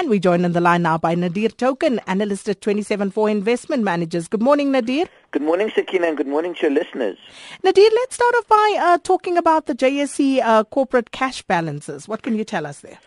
And 0.00 0.08
we 0.08 0.18
join 0.18 0.46
on 0.46 0.52
the 0.52 0.62
line 0.62 0.80
now 0.80 0.96
by 0.96 1.14
Nadir 1.14 1.50
Thokan, 1.50 1.98
analyst 2.06 2.48
at 2.48 2.62
27four 2.62 3.30
Investment 3.30 3.82
Managers. 3.82 4.28
Good 4.28 4.40
morning, 4.40 4.72
Nadir. 4.72 5.04
Good 5.30 5.42
morning, 5.42 5.70
Sakina, 5.74 6.06
and 6.06 6.16
good 6.16 6.26
morning 6.26 6.54
to 6.54 6.62
your 6.62 6.70
listeners. 6.70 7.18
Nadir, 7.62 7.90
let's 7.96 8.14
start 8.14 8.34
off 8.36 8.48
by 8.48 8.78
uh, 8.80 8.98
talking 9.04 9.36
about 9.36 9.66
the 9.66 9.74
JSE 9.74 10.40
uh, 10.42 10.64
corporate 10.64 11.10
cash 11.10 11.42
balances. 11.42 12.08
What 12.08 12.22
can 12.22 12.34
you 12.34 12.44
tell 12.44 12.64
us 12.64 12.80
there? 12.80 12.98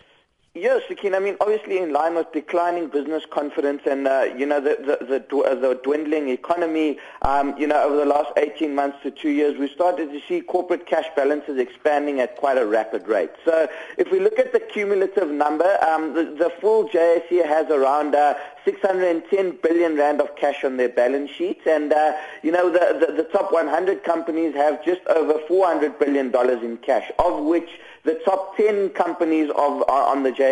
Yes, 0.56 0.82
Sakina. 0.86 1.16
I 1.16 1.18
mean, 1.18 1.36
obviously, 1.40 1.78
in 1.78 1.92
line 1.92 2.14
with 2.14 2.30
declining 2.30 2.86
business 2.86 3.24
confidence 3.28 3.82
and 3.90 4.06
uh, 4.06 4.28
you 4.38 4.46
know 4.46 4.60
the 4.60 4.76
the, 4.78 5.18
the, 5.28 5.36
uh, 5.36 5.56
the 5.56 5.80
dwindling 5.82 6.28
economy, 6.28 7.00
um, 7.22 7.58
you 7.58 7.66
know, 7.66 7.82
over 7.82 7.96
the 7.96 8.04
last 8.04 8.30
18 8.36 8.72
months 8.72 8.98
to 9.02 9.10
two 9.10 9.30
years, 9.30 9.58
we 9.58 9.66
started 9.66 10.12
to 10.12 10.20
see 10.28 10.42
corporate 10.42 10.86
cash 10.86 11.06
balances 11.16 11.58
expanding 11.58 12.20
at 12.20 12.36
quite 12.36 12.56
a 12.56 12.64
rapid 12.64 13.08
rate. 13.08 13.32
So, 13.44 13.66
if 13.98 14.12
we 14.12 14.20
look 14.20 14.38
at 14.38 14.52
the 14.52 14.60
cumulative 14.60 15.28
number, 15.28 15.76
um, 15.84 16.14
the, 16.14 16.22
the 16.22 16.52
full 16.60 16.88
JSE 16.88 17.44
has 17.44 17.68
around 17.68 18.14
uh, 18.14 18.34
610 18.64 19.58
billion 19.60 19.96
rand 19.96 20.20
of 20.20 20.36
cash 20.36 20.62
on 20.62 20.76
their 20.76 20.88
balance 20.88 21.32
sheets, 21.32 21.66
and 21.66 21.92
uh, 21.92 22.12
you 22.44 22.52
know 22.52 22.70
the, 22.70 23.04
the 23.04 23.12
the 23.12 23.28
top 23.30 23.50
100 23.52 24.04
companies 24.04 24.54
have 24.54 24.84
just 24.84 25.00
over 25.08 25.34
400 25.48 25.98
billion 25.98 26.30
dollars 26.30 26.62
in 26.62 26.76
cash, 26.76 27.10
of 27.18 27.42
which 27.42 27.70
the 28.04 28.20
top 28.26 28.54
10 28.58 28.90
companies 28.90 29.48
of, 29.56 29.82
on 29.88 30.24
the 30.24 30.30
JSE 30.30 30.43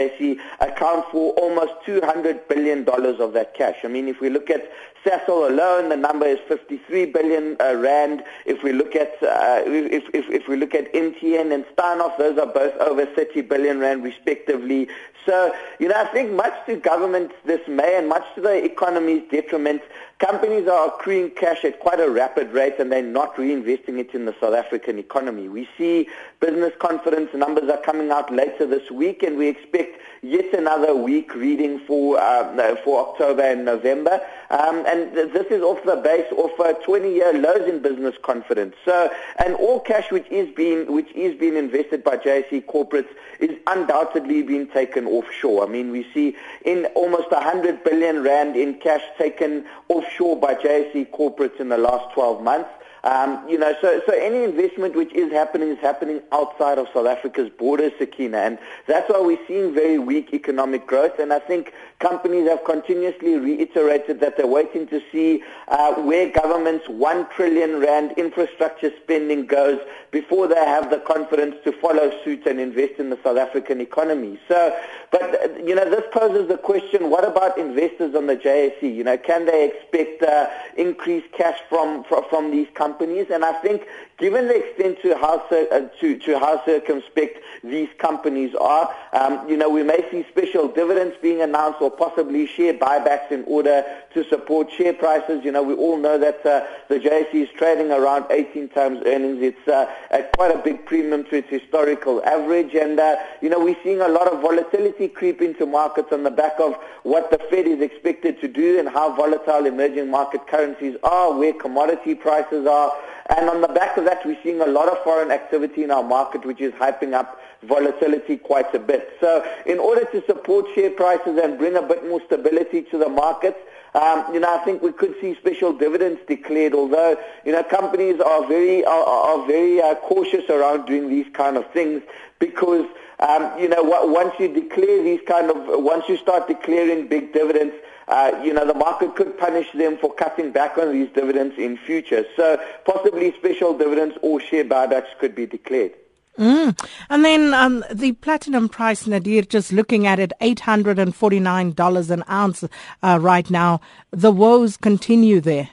account 0.61 1.05
for 1.11 1.33
almost 1.35 1.73
$200 1.87 2.49
billion 2.49 2.89
of 2.89 3.33
that 3.33 3.55
cash. 3.55 3.77
I 3.85 3.89
mean, 3.89 4.09
if 4.09 4.21
we 4.21 4.31
look 4.31 4.51
at 4.51 4.71
Sasol 5.05 5.51
alone, 5.51 5.89
the 5.89 5.97
number 5.97 6.27
is 6.27 6.39
53 6.47 7.07
billion 7.07 7.57
uh, 7.61 7.75
rand. 7.75 8.23
If 8.47 8.63
we 8.63 8.73
look 8.73 8.95
at 8.95 9.13
uh, 9.23 9.63
if, 9.67 10.05
if, 10.15 10.31
if 10.31 10.49
we 10.49 10.57
look 10.57 10.75
at 10.75 10.93
MTN 10.93 11.53
and 11.53 11.65
Steinhoff, 11.77 12.17
those 12.19 12.39
are 12.39 12.47
both 12.47 12.75
over 12.77 13.05
30 13.07 13.43
billion 13.43 13.81
rand 13.81 14.05
respectively. 14.05 14.89
So, 15.27 15.55
you 15.79 15.89
know, 15.89 15.95
I 15.97 16.07
think 16.07 16.33
much 16.33 16.55
to 16.67 16.77
government's 16.77 17.35
dismay 17.47 17.97
and 17.97 18.09
much 18.09 18.25
to 18.35 18.41
the 18.41 18.65
economy's 18.65 19.23
detriment, 19.31 19.83
companies 20.19 20.69
are 20.69 20.89
accruing 20.89 21.31
cash 21.31 21.65
at 21.65 21.81
quite 21.81 22.01
a 22.01 22.11
rapid 22.11 22.53
rate 22.53 22.75
and 22.79 22.91
they're 22.91 23.03
not 23.03 23.37
reinvesting 23.37 23.99
it 23.99 24.15
in 24.15 24.25
the 24.25 24.35
South 24.41 24.55
African 24.55 24.99
economy. 24.99 25.49
We 25.49 25.69
see 25.79 26.09
business 26.41 26.73
confidence 26.81 27.31
numbers 27.35 27.69
are 27.71 27.81
coming 27.83 28.11
out 28.11 28.33
later 28.33 28.67
this 28.67 28.91
week 28.91 29.23
and 29.23 29.37
we 29.37 29.49
expect 29.49 30.01
yet 30.23 30.53
another 30.55 30.95
weak 30.95 31.35
reading 31.35 31.81
for 31.81 32.19
uh, 32.19 32.77
for 32.85 33.09
October 33.09 33.43
and 33.43 33.65
November. 33.65 34.21
Um, 34.53 34.85
and 34.87 35.15
this 35.15 35.47
is 35.51 35.63
off 35.63 35.83
the 35.85 35.97
base 35.97 36.31
of 36.33 36.51
uh, 36.61 36.75
20-year 36.87 37.33
lows 37.41 37.67
in 37.67 37.81
business 37.81 38.15
confidence. 38.23 38.75
So, 38.85 39.11
and 39.39 39.55
all 39.55 39.81
cash 39.81 40.11
which 40.11 40.29
is 40.31 40.55
being 40.55 40.93
which 40.93 41.11
is 41.13 41.35
being 41.41 41.57
invested 41.57 42.05
by 42.05 42.19
JSE 42.19 42.67
corporates 42.67 43.09
is 43.41 43.57
undoubtedly 43.67 44.43
being 44.43 44.69
taken 44.69 45.07
offshore. 45.07 45.65
I 45.65 45.71
mean, 45.71 45.91
we 45.91 46.07
see 46.13 46.37
in 46.67 46.85
almost 46.95 47.31
100 47.31 47.83
billion 47.83 48.23
rand 48.23 48.55
in 48.55 48.75
cash 48.75 49.03
taken 49.17 49.65
offshore 49.89 50.39
by 50.39 50.55
JSE 50.55 51.11
corporates 51.13 51.59
in 51.59 51.71
the 51.71 51.79
last 51.79 52.13
12 52.13 52.43
months. 52.43 52.69
Um, 53.05 53.49
you 53.49 53.59
know, 53.59 53.75
so, 53.81 54.01
so 54.07 54.13
any 54.13 54.45
investment 54.45 54.95
which 54.95 55.13
is 55.13 55.33
happening 55.33 55.71
is 55.71 55.79
happening 55.79 56.21
outside 56.31 56.79
of 56.79 56.87
South 56.95 57.07
Africa's 57.07 57.51
borders, 57.51 57.91
Sakina, 57.99 58.39
and 58.39 58.59
that's 58.87 59.11
why 59.11 59.21
we're 59.21 59.45
seeing 59.49 59.75
very 59.75 59.99
weak 59.99 60.33
economic 60.33 60.87
growth. 60.87 61.19
And 61.19 61.33
I 61.33 61.41
think 61.41 61.73
companies 62.03 62.49
have 62.49 62.65
continuously 62.65 63.39
reiterated 63.39 64.19
that 64.21 64.37
they're 64.37 64.47
waiting 64.47 64.87
to 64.89 65.01
see 65.13 65.43
uh, 65.69 65.95
where 65.95 66.29
government's 66.31 66.89
one 66.89 67.27
trillion 67.31 67.79
rand 67.79 68.13
infrastructure 68.19 68.91
spending 69.03 69.47
goes 69.47 69.79
before 70.11 70.49
they 70.49 70.57
have 70.57 70.91
the 70.91 70.99
confidence 70.99 71.55
to 71.65 71.73
follow 71.81 72.13
suit 72.25 72.45
and 72.47 72.59
invest 72.59 72.95
in 72.99 73.09
the 73.09 73.19
South 73.23 73.39
African 73.39 73.81
economy. 73.81 74.39
So, 74.49 74.77
but 75.13 75.65
you 75.65 75.75
know, 75.75 75.89
this 75.89 76.05
poses 76.13 76.49
the 76.49 76.59
question: 76.59 77.11
What 77.11 77.25
about 77.25 77.59
investors 77.59 78.15
on 78.15 78.27
the 78.27 78.37
JSE? 78.37 78.83
You 78.83 79.05
know, 79.05 79.17
can 79.17 79.47
they 79.47 79.69
expect 79.69 80.23
uh, 80.23 80.49
increased 80.77 81.31
cash 81.33 81.59
from 81.69 82.03
from, 82.05 82.25
from 82.29 82.51
these 82.51 82.67
companies? 82.75 83.13
companies, 83.13 83.31
and 83.31 83.45
I 83.45 83.53
think 83.61 83.87
given 84.19 84.49
the 84.49 84.57
extent 84.57 84.99
to 85.03 85.17
how, 85.17 85.39
uh, 85.51 85.89
to, 86.01 86.19
to 86.19 86.39
how 86.39 86.65
circumspect 86.65 87.39
these 87.65 87.89
companies 87.99 88.55
are, 88.55 88.95
um, 89.13 89.49
you 89.49 89.57
know, 89.57 89.69
we 89.69 89.83
may 89.83 90.05
see 90.11 90.25
special 90.31 90.69
dividends 90.69 91.17
being 91.23 91.43
announced 91.43 91.81
or 91.81 91.91
possibly 91.91 92.47
share 92.47 92.75
buybacks 92.75 93.31
in 93.31 93.45
order 93.47 93.85
to 94.15 94.25
support 94.25 94.71
share 94.71 94.93
prices. 94.93 95.45
You 95.45 95.53
know, 95.53 95.63
we 95.63 95.75
all 95.75 95.97
know 95.97 96.19
that 96.19 96.45
uh, 96.47 96.65
the 96.89 96.99
JSE 96.99 97.35
is 97.35 97.49
trading 97.57 97.91
around 97.91 98.27
18 98.31 98.69
times 98.69 99.03
earnings. 99.07 99.43
It's 99.43 99.69
uh, 99.69 99.91
at 100.11 100.33
quite 100.37 100.55
a 100.55 100.59
big 100.59 100.87
premium 100.87 101.25
to 101.25 101.37
its 101.37 101.49
historical 101.49 102.23
average, 102.25 102.75
and 102.75 102.99
uh, 103.01 103.17
you 103.41 103.49
know, 103.49 103.59
we're 103.59 103.77
seeing 103.83 104.01
a 104.01 104.09
lot 104.09 104.29
of 104.29 104.41
volatility 104.41 105.02
creep 105.09 105.41
into 105.41 105.67
markets 105.67 106.09
on 106.13 106.25
the 106.25 106.31
back 106.31 106.55
of 106.59 106.75
what 107.05 107.31
the 107.31 107.39
Fed 107.51 107.67
is 107.67 107.81
expected 107.81 108.41
to 108.41 108.49
do 108.49 108.79
and 108.79 108.89
how 108.89 109.15
volatile 109.15 109.67
emerging 109.67 110.11
market 110.11 110.47
currencies 110.47 110.97
are, 111.03 111.33
where 111.33 111.53
commodity 111.53 112.15
prices 112.15 112.67
are 112.67 112.73
are. 112.73 112.93
And 113.31 113.49
on 113.49 113.61
the 113.61 113.69
back 113.69 113.97
of 113.97 114.05
that, 114.05 114.27
we're 114.27 114.39
seeing 114.43 114.61
a 114.61 114.67
lot 114.67 114.89
of 114.89 114.99
foreign 115.05 115.31
activity 115.31 115.85
in 115.85 115.91
our 115.91 116.03
market, 116.03 116.45
which 116.45 116.61
is 116.61 116.73
hyping 116.75 117.13
up 117.15 117.39
volatility 117.63 118.37
quite 118.37 118.75
a 118.75 118.79
bit. 118.79 119.17
So 119.21 119.45
in 119.65 119.79
order 119.79 120.05
to 120.07 120.25
support 120.27 120.67
share 120.75 120.91
prices 120.91 121.39
and 121.43 121.57
bring 121.57 121.77
a 121.77 121.83
bit 121.83 122.07
more 122.09 122.21
stability 122.27 122.83
to 122.91 122.99
the 122.99 123.09
markets, 123.09 123.59
um, 123.95 124.25
you 124.33 124.41
know, 124.41 124.55
I 124.55 124.65
think 124.65 124.83
we 124.83 124.93
could 124.93 125.15
see 125.21 125.35
special 125.35 125.73
dividends 125.73 126.21
declared, 126.27 126.73
although, 126.73 127.17
you 127.45 127.53
know, 127.53 127.63
companies 127.63 128.21
are 128.21 128.47
very, 128.47 128.85
are, 128.85 129.05
are 129.05 129.47
very 129.47 129.83
uh, 129.83 129.95
cautious 129.97 130.49
around 130.49 130.87
doing 130.87 131.11
these 131.11 131.27
kind 131.35 131.59
of 131.59 131.71
things 131.73 132.03
because, 132.39 132.87
um, 133.21 133.53
you 133.59 133.69
know, 133.69 133.83
once 133.83 134.35
you 134.39 134.49
declare 134.49 135.03
these 135.03 135.21
kind 135.27 135.51
of, 135.51 135.57
once 135.83 136.09
you 136.09 136.17
start 136.17 136.49
declaring 136.49 137.07
big 137.07 137.35
dividends, 137.35 137.75
uh, 138.09 138.33
you 138.43 138.53
know, 138.53 138.67
the 138.67 138.75
market 138.75 139.15
could 139.15 139.39
punish 139.39 139.71
them 139.73 139.99
for 139.99 140.13
cutting 140.15 140.53
back 140.53 140.79
on 140.79 140.93
these 140.93 141.09
dividends 141.15 141.55
in 141.59 141.77
future. 141.77 142.25
So 142.35 142.59
possibly 142.85 143.33
special 143.35 143.77
dividends 143.77 144.17
or 144.23 144.41
share 144.41 144.65
buybacks 144.65 145.17
could 145.21 145.35
be 145.35 145.47
declared. 145.47 145.93
Mm. 146.39 146.79
And 147.11 147.25
then 147.25 147.53
um, 147.53 147.85
the 147.93 148.13
platinum 148.13 148.69
price, 148.69 149.07
Nadir, 149.07 149.43
just 149.43 149.73
looking 149.73 150.07
at 150.07 150.19
it, 150.19 150.33
$849 150.41 152.11
an 152.11 152.25
ounce 152.31 152.65
uh, 153.03 153.19
right 153.21 153.51
now. 153.51 153.81
The 154.11 154.31
woes 154.31 154.77
continue 154.77 155.41
there. 155.41 155.69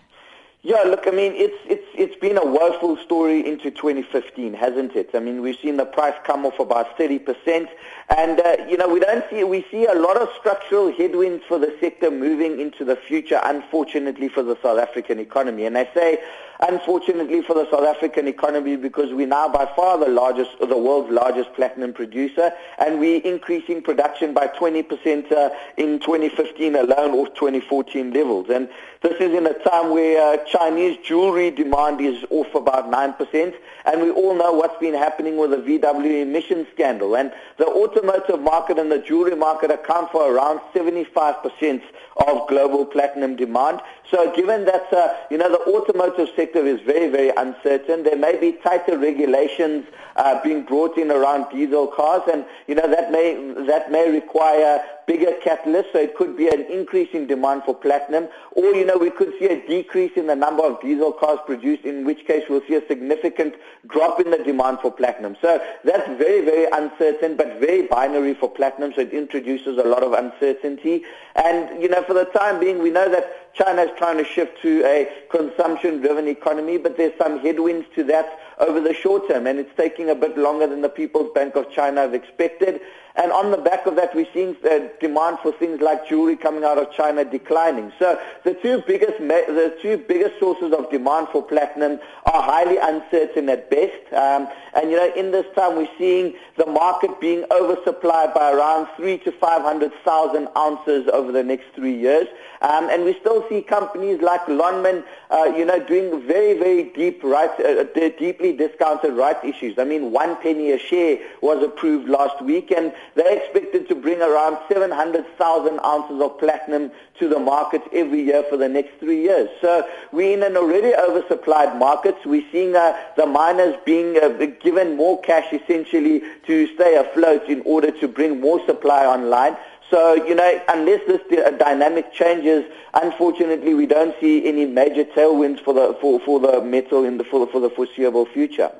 Yeah, 0.61 0.83
look, 0.85 1.07
I 1.07 1.11
mean, 1.11 1.31
it's 1.35 1.55
it's 1.65 1.88
it's 1.99 2.15
been 2.15 2.37
a 2.37 2.45
woeful 2.45 2.95
story 2.95 3.45
into 3.45 3.69
2015, 3.69 4.53
hasn't 4.53 4.95
it? 4.95 5.09
I 5.13 5.19
mean, 5.19 5.41
we've 5.41 5.59
seen 5.61 5.75
the 5.75 5.85
price 5.85 6.15
come 6.23 6.45
off 6.45 6.57
about 6.57 6.97
30 6.97 7.19
percent, 7.19 7.69
and 8.15 8.39
uh, 8.39 8.55
you 8.69 8.77
know, 8.77 8.87
we 8.87 9.01
don't 9.01 9.25
see 9.29 9.43
we 9.43 9.65
see 9.69 9.85
a 9.85 9.93
lot 9.93 10.15
of 10.15 10.29
structural 10.39 10.93
headwinds 10.93 11.43
for 11.45 11.59
the 11.59 11.75
sector 11.81 12.09
moving 12.09 12.61
into 12.61 12.85
the 12.85 12.95
future. 12.95 13.41
Unfortunately, 13.43 14.29
for 14.29 14.43
the 14.43 14.57
South 14.63 14.79
African 14.79 15.19
economy, 15.19 15.65
and 15.65 15.77
I 15.77 15.89
say 15.93 16.19
unfortunately 16.61 17.41
for 17.41 17.53
the 17.53 17.69
South 17.71 17.83
African 17.83 18.27
economy 18.27 18.75
because 18.75 19.13
we're 19.13 19.27
now 19.27 19.47
by 19.47 19.65
far 19.75 19.97
the 19.97 20.07
largest, 20.07 20.51
the 20.59 20.77
world's 20.77 21.11
largest 21.11 21.53
platinum 21.53 21.93
producer, 21.93 22.51
and 22.77 22.99
we're 22.99 23.21
increasing 23.21 23.81
production 23.81 24.33
by 24.33 24.47
20% 24.47 25.31
uh, 25.31 25.49
in 25.77 25.99
2015 25.99 26.75
alone 26.75 27.11
off 27.11 27.33
2014 27.35 28.13
levels. 28.13 28.49
And 28.49 28.69
this 29.01 29.13
is 29.21 29.33
in 29.33 29.47
a 29.47 29.53
time 29.59 29.91
where 29.91 30.33
uh, 30.33 30.37
Chinese 30.45 30.97
jewelry 31.03 31.51
demand 31.51 31.88
is 31.97 32.23
off 32.29 32.53
about 32.53 32.91
9%, 32.91 33.53
and 33.85 34.01
we 34.01 34.11
all 34.11 34.35
know 34.35 34.53
what's 34.53 34.77
been 34.79 34.93
happening 34.93 35.37
with 35.37 35.51
the 35.51 35.57
VW 35.57 36.21
emission 36.21 36.67
scandal. 36.73 37.15
And 37.15 37.31
the 37.57 37.65
automotive 37.67 38.41
market 38.41 38.77
and 38.77 38.91
the 38.91 38.99
jewelry 38.99 39.35
market 39.35 39.71
account 39.71 40.11
for 40.11 40.31
around 40.31 40.59
75% 40.73 41.81
of 42.17 42.47
global 42.47 42.85
platinum 42.85 43.35
demand. 43.35 43.81
So 44.09 44.33
given 44.35 44.65
that, 44.65 44.91
uh, 44.93 45.13
you 45.29 45.37
know, 45.37 45.49
the 45.49 45.61
automotive 45.71 46.29
sector 46.35 46.65
is 46.65 46.81
very, 46.81 47.09
very 47.09 47.29
uncertain, 47.29 48.03
there 48.03 48.17
may 48.17 48.37
be 48.39 48.53
tighter 48.53 48.97
regulations 48.97 49.85
uh, 50.15 50.41
being 50.43 50.63
brought 50.63 50.97
in 50.97 51.11
around 51.11 51.49
diesel 51.51 51.87
cars, 51.87 52.23
and, 52.31 52.45
you 52.67 52.75
know, 52.75 52.87
that 52.87 53.11
may, 53.11 53.35
that 53.65 53.91
may 53.91 54.11
require 54.11 54.81
bigger 55.09 55.33
catalyst, 55.43 55.89
so 55.91 55.97
it 55.97 56.15
could 56.15 56.37
be 56.37 56.47
an 56.47 56.61
increase 56.69 57.09
in 57.13 57.25
demand 57.25 57.63
for 57.63 57.73
platinum, 57.73 58.27
or, 58.51 58.75
you 58.75 58.85
know, 58.85 58.95
we 58.95 59.09
could 59.09 59.33
see 59.39 59.47
a 59.47 59.67
decrease 59.67 60.11
in 60.15 60.27
the 60.27 60.35
number 60.35 60.63
of 60.63 60.79
diesel 60.81 61.11
cars 61.11 61.39
produced, 61.47 61.83
in 61.83 62.05
which 62.05 62.27
case 62.27 62.43
we'll 62.47 62.61
see 62.67 62.75
a 62.75 62.87
significant 62.87 63.55
drop 63.87 64.19
in 64.19 64.29
the 64.29 64.37
demand 64.37 64.77
for 64.83 64.91
platinum. 64.91 65.35
So 65.41 65.59
that's 65.83 66.07
very, 66.19 66.45
very 66.45 66.67
uncertain, 66.71 67.35
but 67.35 67.59
very 67.59 67.87
binary 67.87 68.35
for 68.35 68.49
platinum, 68.51 68.93
so 68.93 69.01
it 69.01 69.11
introduces 69.11 69.79
a 69.79 69.83
lot 69.83 70.03
of 70.03 70.13
uncertainty. 70.13 71.01
And, 71.35 71.81
you 71.81 71.89
know, 71.89 72.03
for 72.03 72.13
the 72.13 72.25
time 72.25 72.59
being, 72.59 72.77
we 72.77 72.91
know 72.91 73.09
that 73.09 73.55
China 73.55 73.81
is 73.81 73.91
trying 73.97 74.17
to 74.17 74.23
shift 74.23 74.61
to 74.61 74.85
a 74.85 75.09
consumption-driven 75.31 76.27
economy, 76.27 76.77
but 76.77 76.97
there's 76.97 77.17
some 77.17 77.39
headwinds 77.39 77.87
to 77.95 78.03
that 78.03 78.27
over 78.59 78.79
the 78.81 78.93
short 78.93 79.27
term, 79.29 79.47
and 79.47 79.59
it's 79.59 79.71
taking 79.77 80.09
a 80.09 80.15
bit 80.15 80.37
longer 80.37 80.67
than 80.67 80.81
the 80.81 80.89
People's 80.89 81.31
Bank 81.33 81.55
of 81.55 81.71
China 81.71 82.01
have 82.01 82.13
expected. 82.13 82.81
and 83.15 83.31
on 83.31 83.51
the 83.51 83.57
back 83.57 83.85
of 83.85 83.95
that, 83.95 84.13
we're 84.15 84.27
seeing 84.33 84.55
uh, 84.69 84.87
demand 84.99 85.39
for 85.39 85.51
things 85.53 85.81
like 85.81 86.07
jewelry 86.07 86.35
coming 86.35 86.63
out 86.63 86.77
of 86.77 86.91
China 86.91 87.23
declining. 87.25 87.91
So 87.99 88.19
the 88.43 88.53
two 88.53 88.83
biggest 88.85 89.17
the 89.19 89.77
two 89.81 89.97
biggest 89.97 90.39
sources 90.39 90.73
of 90.73 90.89
demand 90.89 91.27
for 91.31 91.41
platinum 91.41 91.99
are 92.25 92.41
highly 92.41 92.77
uncertain 92.77 93.49
at 93.49 93.69
best. 93.69 94.13
Um, 94.13 94.47
and 94.73 94.91
you 94.91 94.97
know, 94.97 95.11
in 95.15 95.31
this 95.31 95.45
time, 95.55 95.75
we're 95.75 95.89
seeing 95.97 96.35
the 96.57 96.65
market 96.65 97.19
being 97.19 97.43
oversupplied 97.43 98.33
by 98.33 98.51
around 98.51 98.87
three 98.95 99.17
to 99.19 99.31
five 99.31 99.61
hundred 99.61 99.93
thousand 100.03 100.49
ounces 100.57 101.07
over 101.07 101.31
the 101.31 101.43
next 101.43 101.65
three 101.75 101.97
years. 101.97 102.27
Um, 102.61 102.89
and 102.89 103.05
we 103.05 103.17
still 103.19 103.47
see 103.47 103.61
companies 103.61 104.21
like 104.21 104.45
Lonmin, 104.47 105.03
uh, 105.31 105.51
you 105.55 105.63
know, 105.63 105.79
doing 105.79 106.27
very, 106.27 106.57
very 106.57 106.83
deep 106.83 107.23
right, 107.23 107.49
uh, 107.59 107.83
deeply 107.93 108.53
discounted 108.53 109.13
rights 109.13 109.39
issues. 109.43 109.79
I 109.79 109.85
mean, 109.85 110.11
one 110.11 110.35
penny 110.37 110.71
a 110.71 110.77
share 110.77 111.19
was 111.41 111.63
approved 111.63 112.09
last 112.09 112.41
week, 112.41 112.71
and 112.71 112.93
they're 113.15 113.37
expected 113.37 113.87
to 113.87 113.95
bring 113.95 114.21
around 114.21 114.57
700,000 114.67 115.79
ounces 115.85 116.21
of 116.21 116.37
platinum 116.37 116.91
to 117.19 117.29
the 117.29 117.39
market 117.39 117.81
every 117.93 118.23
year 118.23 118.43
for 118.49 118.57
the 118.57 118.67
next 118.67 118.99
three 118.99 119.21
years. 119.21 119.49
So 119.61 119.87
we're 120.11 120.33
in 120.33 120.43
an 120.43 120.57
already 120.57 120.91
oversupplied 120.91 121.77
market. 121.77 122.15
We're 122.25 122.45
seeing 122.51 122.75
uh, 122.75 122.97
the 123.15 123.25
miners 123.25 123.75
being 123.85 124.17
uh, 124.17 124.29
given 124.61 124.97
more 124.97 125.21
cash 125.21 125.51
essentially 125.53 126.21
to 126.45 126.67
stay 126.75 126.95
afloat 126.95 127.47
in 127.49 127.61
order 127.65 127.91
to 127.91 128.07
bring 128.07 128.39
more 128.39 128.65
supply 128.65 129.05
online. 129.05 129.55
So, 129.89 130.13
you 130.25 130.35
know, 130.35 130.61
unless 130.69 131.01
this 131.07 131.21
dynamic 131.57 132.13
changes, 132.13 132.63
unfortunately, 132.93 133.73
we 133.73 133.87
don't 133.87 134.15
see 134.21 134.47
any 134.47 134.65
major 134.65 135.03
tailwinds 135.03 135.63
for 135.63 135.73
the, 135.73 135.97
for, 135.99 136.19
for 136.19 136.39
the 136.39 136.61
metal 136.61 137.03
in 137.03 137.17
the, 137.17 137.23
for, 137.23 137.45
the, 137.45 137.51
for 137.51 137.59
the 137.59 137.69
foreseeable 137.69 138.27
future. 138.27 138.71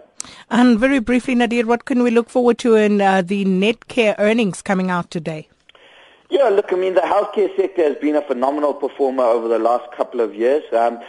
And 0.49 0.77
very 0.77 0.99
briefly, 0.99 1.33
Nadir, 1.33 1.65
what 1.65 1.85
can 1.85 2.03
we 2.03 2.11
look 2.11 2.29
forward 2.29 2.57
to 2.59 2.75
in 2.75 3.01
uh, 3.01 3.21
the 3.21 3.45
Netcare 3.45 4.15
earnings 4.19 4.61
coming 4.61 4.91
out 4.91 5.09
today? 5.09 5.47
Yeah, 6.31 6.49
look, 6.49 6.71
I 6.71 6.75
mean, 6.75 6.93
the 6.93 7.01
healthcare 7.01 7.49
sector 7.55 7.81
has 7.81 7.97
been 7.97 8.15
a 8.15 8.21
phenomenal 8.21 8.71
performer 8.71 9.23
over 9.23 9.47
the 9.47 9.57
last 9.57 9.91
couple 9.93 10.21
of 10.21 10.35
years. 10.35 10.61
Um, 10.71 10.99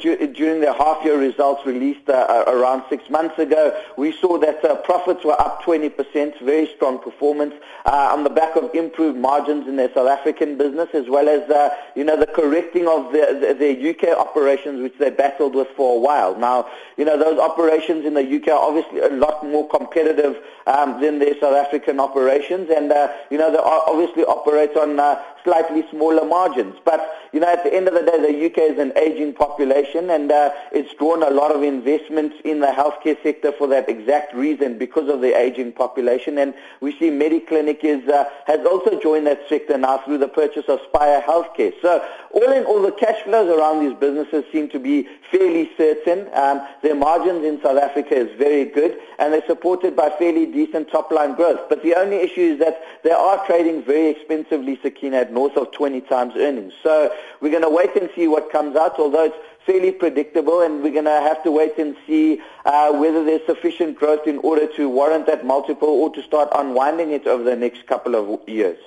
during 0.00 0.60
the 0.60 0.74
half-year 0.76 1.16
results 1.16 1.64
released 1.64 2.08
uh, 2.08 2.42
around 2.48 2.82
six 2.90 3.08
months 3.08 3.38
ago, 3.38 3.80
we 3.96 4.10
saw 4.10 4.38
that 4.38 4.64
uh, 4.64 4.74
profits 4.78 5.24
were 5.24 5.40
up 5.40 5.62
20%, 5.62 6.40
very 6.40 6.66
strong 6.74 6.98
performance, 6.98 7.54
uh, 7.84 8.10
on 8.12 8.24
the 8.24 8.30
back 8.30 8.56
of 8.56 8.74
improved 8.74 9.16
margins 9.16 9.68
in 9.68 9.76
their 9.76 9.92
South 9.94 10.08
African 10.08 10.58
business, 10.58 10.88
as 10.94 11.08
well 11.08 11.28
as, 11.28 11.48
uh, 11.48 11.70
you 11.94 12.02
know, 12.02 12.16
the 12.18 12.26
correcting 12.26 12.88
of 12.88 13.12
their, 13.12 13.36
UK 13.76 14.18
operations, 14.18 14.82
which 14.82 14.98
they 14.98 15.10
battled 15.10 15.54
with 15.54 15.68
for 15.76 15.96
a 15.96 16.00
while. 16.00 16.36
Now, 16.36 16.68
you 16.96 17.04
know, 17.04 17.16
those 17.16 17.38
operations 17.38 18.04
in 18.04 18.14
the 18.14 18.36
UK 18.36 18.48
are 18.48 18.58
obviously 18.58 18.98
a 18.98 19.10
lot 19.10 19.46
more 19.46 19.68
competitive 19.68 20.42
um, 20.66 21.00
than 21.00 21.20
their 21.20 21.38
South 21.38 21.54
African 21.54 22.00
operations, 22.00 22.68
and, 22.68 22.90
uh, 22.90 23.12
you 23.30 23.38
know, 23.38 23.52
they 23.52 23.58
are 23.58 23.82
obviously 23.86 24.24
operate 24.24 24.55
operate 24.56 24.76
on 24.78 24.98
uh, 24.98 25.22
slightly 25.46 25.84
smaller 25.90 26.26
margins. 26.26 26.74
But, 26.84 27.08
you 27.32 27.38
know, 27.40 27.46
at 27.46 27.62
the 27.62 27.72
end 27.72 27.86
of 27.86 27.94
the 27.94 28.02
day, 28.02 28.18
the 28.20 28.46
UK 28.46 28.72
is 28.72 28.78
an 28.78 28.92
aging 28.98 29.32
population 29.34 30.10
and 30.10 30.30
uh, 30.30 30.50
it's 30.72 30.92
drawn 30.94 31.22
a 31.22 31.30
lot 31.30 31.54
of 31.54 31.62
investments 31.62 32.34
in 32.44 32.60
the 32.60 32.66
healthcare 32.66 33.16
sector 33.22 33.52
for 33.52 33.68
that 33.68 33.88
exact 33.88 34.34
reason 34.34 34.76
because 34.76 35.08
of 35.08 35.20
the 35.20 35.38
aging 35.38 35.72
population. 35.72 36.36
And 36.38 36.52
we 36.80 36.90
see 36.98 37.10
Mediclinic 37.10 37.84
is, 37.84 38.06
uh, 38.08 38.28
has 38.46 38.66
also 38.66 39.00
joined 39.00 39.28
that 39.28 39.48
sector 39.48 39.78
now 39.78 39.98
through 39.98 40.18
the 40.18 40.28
purchase 40.28 40.64
of 40.68 40.80
Spire 40.88 41.22
Healthcare. 41.22 41.72
So 41.80 42.04
all 42.32 42.52
in 42.52 42.64
all, 42.64 42.82
the 42.82 42.92
cash 42.92 43.22
flows 43.22 43.48
around 43.48 43.86
these 43.86 43.96
businesses 43.98 44.44
seem 44.50 44.68
to 44.70 44.80
be 44.80 45.08
fairly 45.30 45.70
certain. 45.76 46.28
Um, 46.34 46.66
their 46.82 46.96
margins 46.96 47.44
in 47.44 47.62
South 47.62 47.78
Africa 47.78 48.16
is 48.16 48.36
very 48.36 48.64
good 48.64 48.98
and 49.18 49.32
they're 49.32 49.46
supported 49.46 49.94
by 49.94 50.10
fairly 50.10 50.46
decent 50.46 50.90
top-line 50.90 51.34
growth. 51.34 51.60
But 51.68 51.82
the 51.82 51.94
only 51.94 52.16
issue 52.16 52.40
is 52.40 52.58
that 52.58 52.82
they 53.04 53.12
are 53.12 53.46
trading 53.46 53.84
very 53.84 54.08
expensively, 54.08 54.78
Sakina, 54.82 55.26
north 55.36 55.56
of 55.56 55.70
20 55.70 56.00
times 56.12 56.34
earnings. 56.36 56.72
So 56.82 57.12
we're 57.40 57.54
going 57.56 57.68
to 57.70 57.76
wait 57.80 57.94
and 57.94 58.08
see 58.16 58.26
what 58.26 58.50
comes 58.50 58.74
out, 58.74 58.98
although 58.98 59.26
it's 59.26 59.36
fairly 59.66 59.92
predictable, 59.92 60.62
and 60.62 60.82
we're 60.82 60.92
going 61.00 61.12
to 61.16 61.20
have 61.30 61.42
to 61.42 61.50
wait 61.50 61.76
and 61.78 61.94
see 62.06 62.40
uh, 62.64 62.90
whether 62.92 63.22
there's 63.22 63.44
sufficient 63.44 63.98
growth 63.98 64.26
in 64.26 64.38
order 64.38 64.66
to 64.76 64.88
warrant 64.88 65.26
that 65.26 65.44
multiple 65.44 65.88
or 65.88 66.08
to 66.14 66.22
start 66.22 66.48
unwinding 66.56 67.10
it 67.10 67.26
over 67.26 67.42
the 67.42 67.56
next 67.56 67.86
couple 67.86 68.14
of 68.14 68.48
years. 68.48 68.78